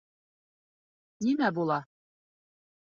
Нимә 1.27 1.53
була?.. 1.61 1.81